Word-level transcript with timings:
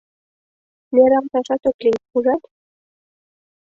—Нералташат 0.95 1.63
ок 1.69 1.77
лий, 1.85 1.97
ужат... 2.15 2.41